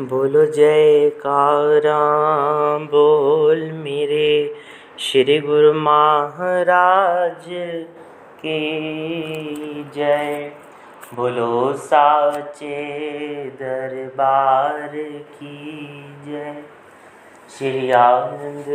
[0.00, 1.98] बोलो जय कारा
[2.78, 4.54] बोल मेरे
[4.98, 7.44] श्री गुरु महाराज
[8.38, 10.52] की जय।
[11.14, 12.78] बोलो साचे
[13.44, 14.90] दरबार
[15.22, 16.62] की जय।
[17.58, 18.70] श्री आनंद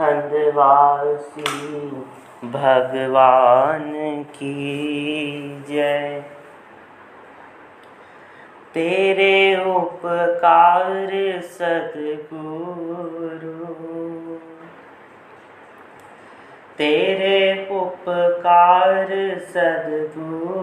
[0.00, 1.42] हंदवासी
[2.44, 4.54] भगवान की
[5.68, 6.24] जय।
[8.74, 11.10] तेरे उपकार
[11.42, 12.52] सदगुरु।
[16.78, 20.62] तेरे उपकार सदगुरु।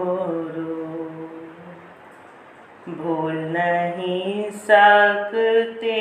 [2.94, 6.00] भूल नहीं सकते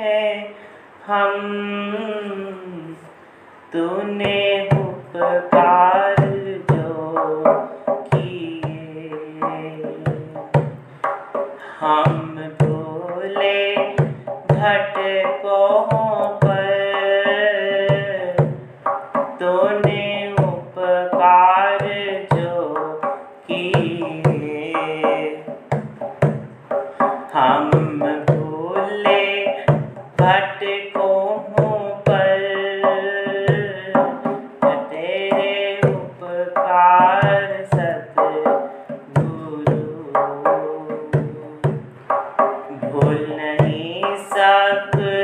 [0.00, 0.54] हैं
[1.06, 1.36] हम
[3.72, 6.17] तूने उपकार
[14.60, 14.94] हट
[15.44, 16.07] को
[44.68, 45.17] that eh,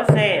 [0.00, 0.39] Namaste.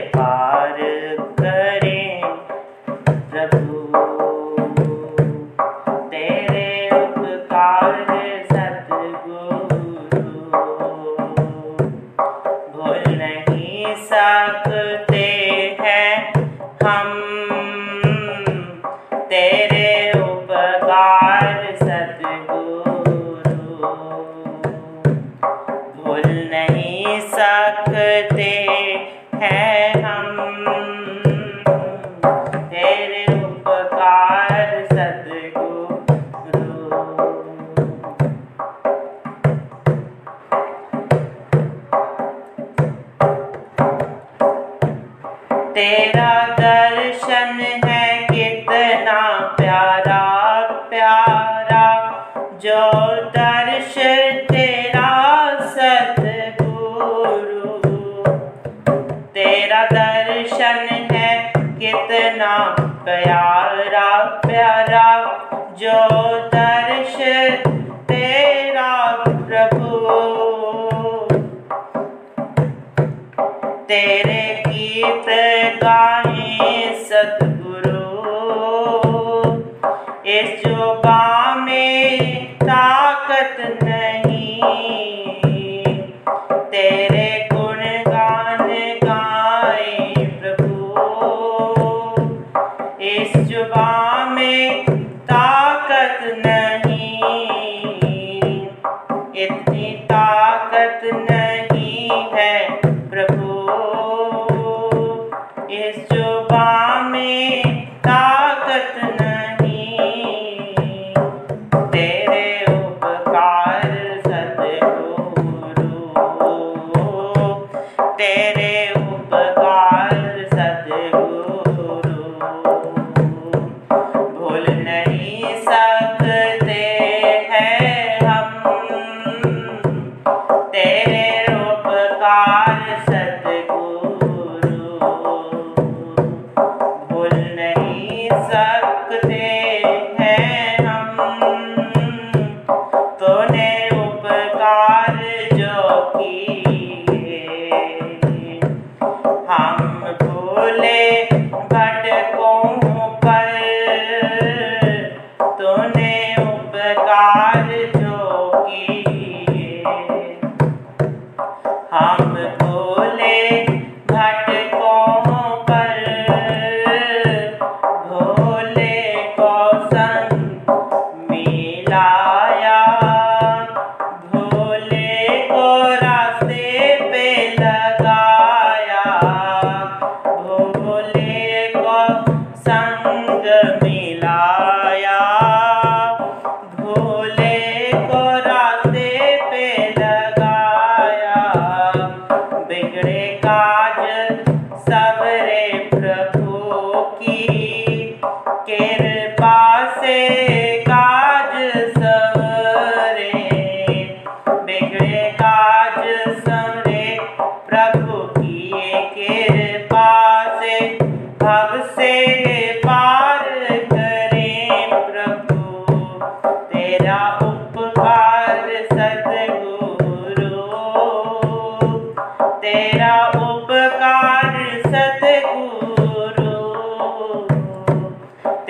[45.80, 46.49] te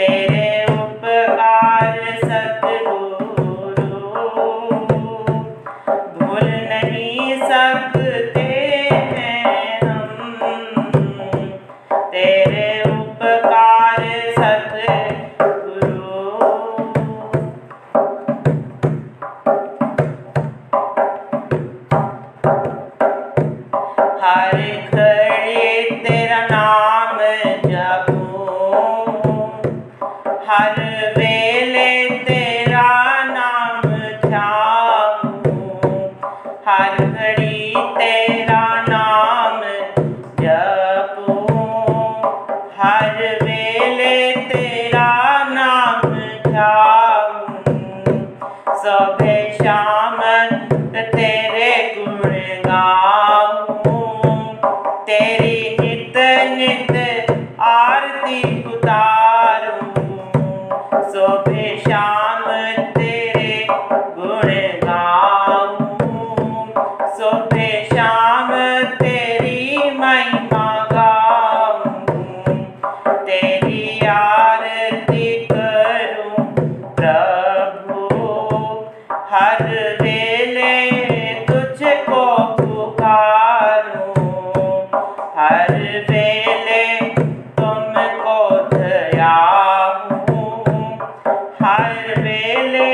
[0.01, 0.30] तेरे
[48.85, 49.30] of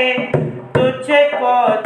[0.06, 0.14] वेले
[0.76, 1.85] तुझको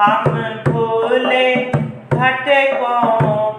[0.00, 0.24] हम
[0.66, 1.46] भूले
[2.12, 3.57] भटकों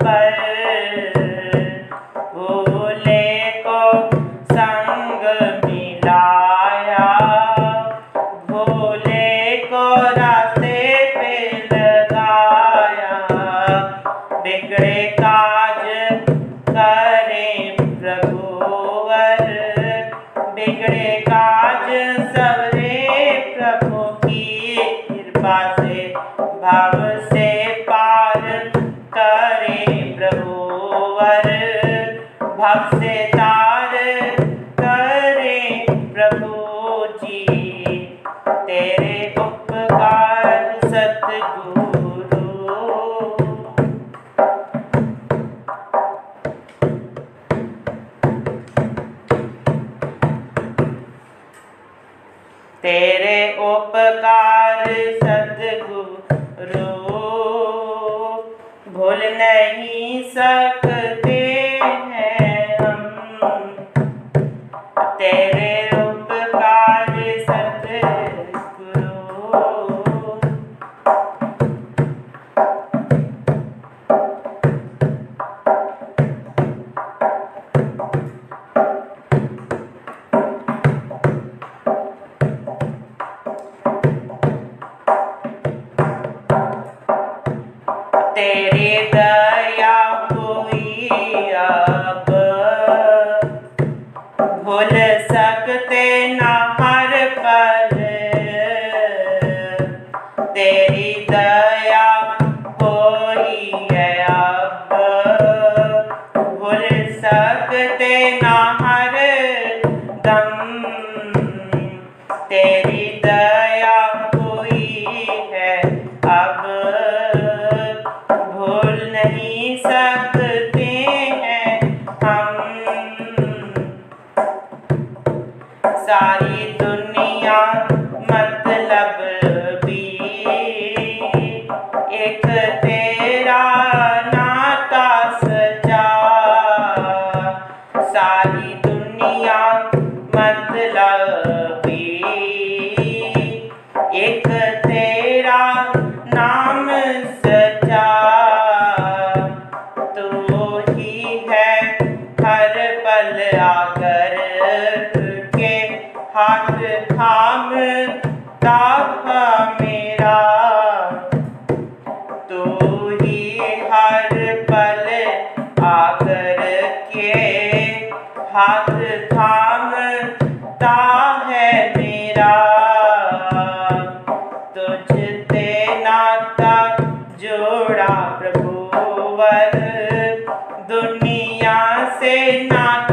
[182.52, 183.09] not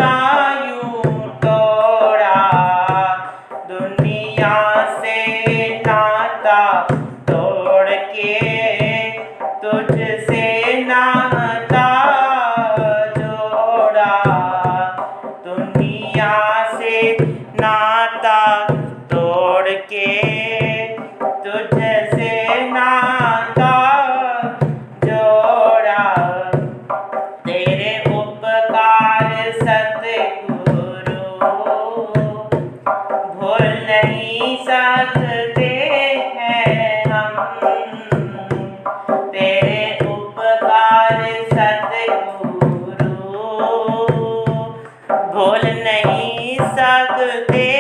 [46.07, 47.76] भूल नहीं सकते हैं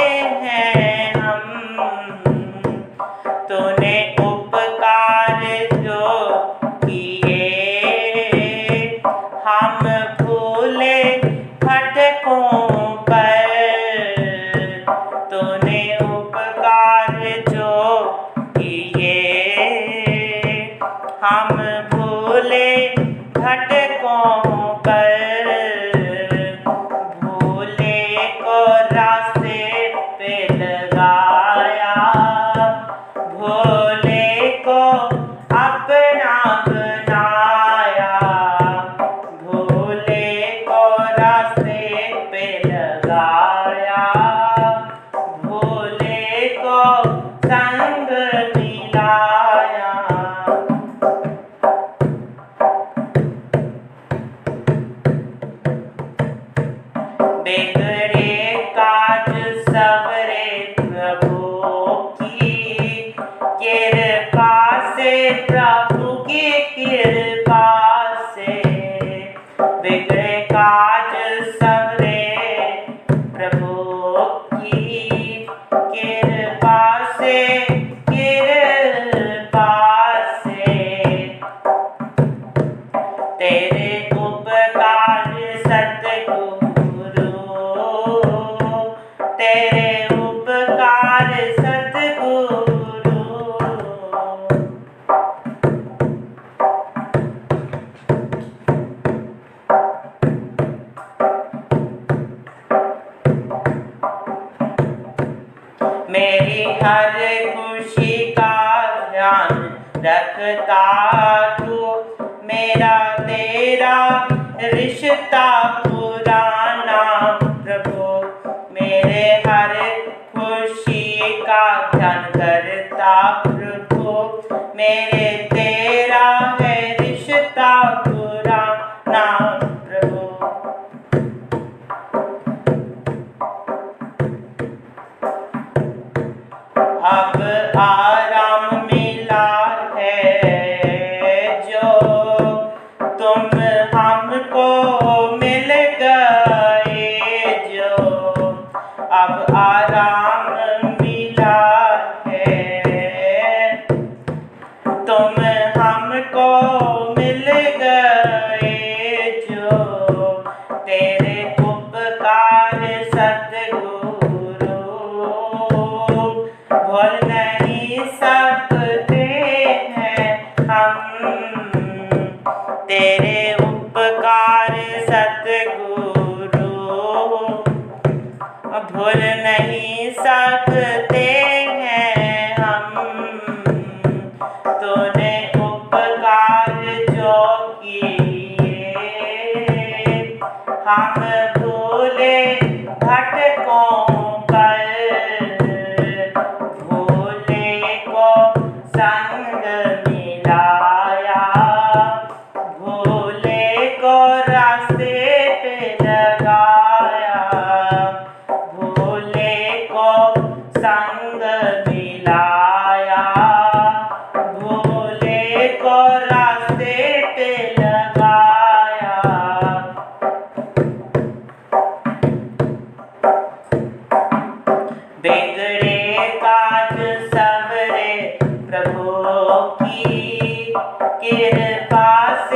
[184.96, 185.45] तूने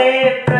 [0.00, 0.59] de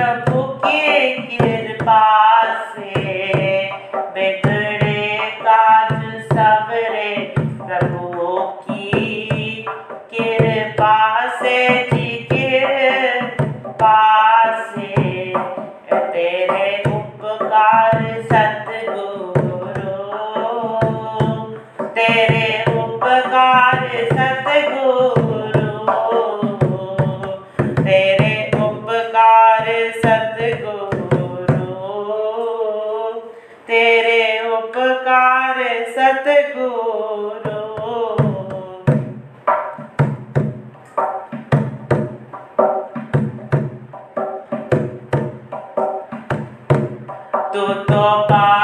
[47.61, 48.60] The tutto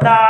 [0.00, 0.29] た。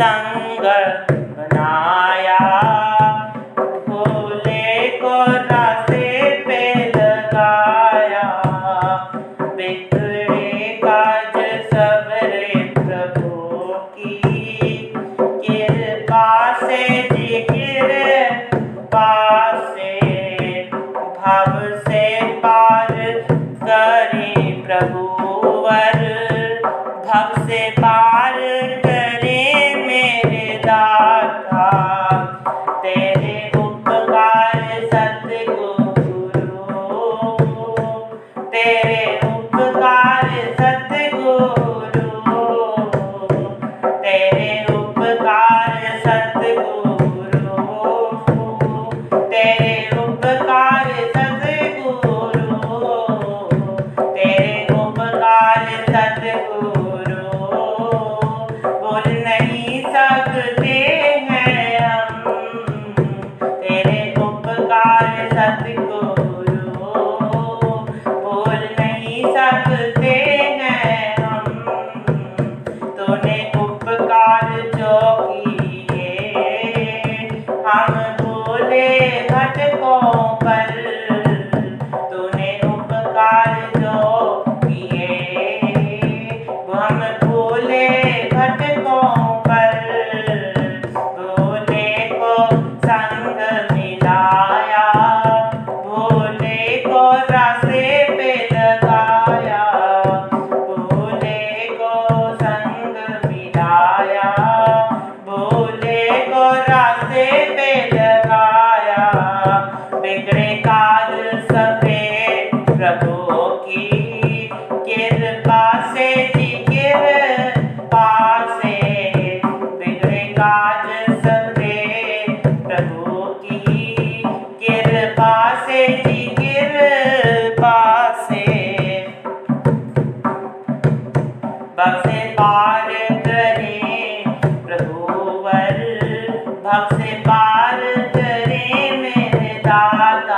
[0.00, 0.39] San
[46.00, 46.79] उपकार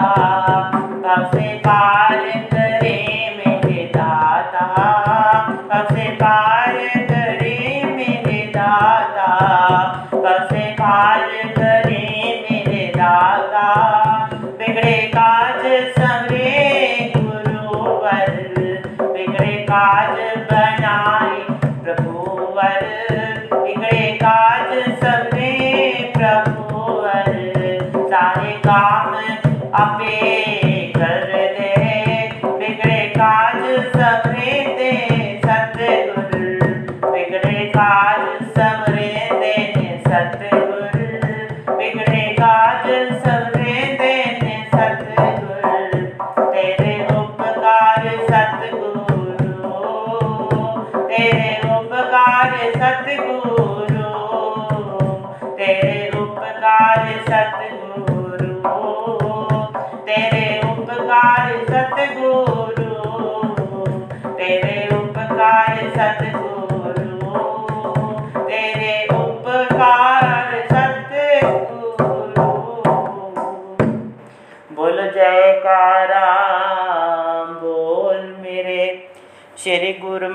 [0.02, 0.31] Yeah.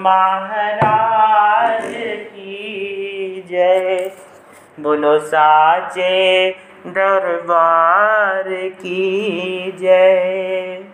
[0.07, 1.93] महाराज
[2.27, 4.11] की जय।
[4.79, 6.49] बोलो साचे
[6.87, 10.86] दरबार की जय।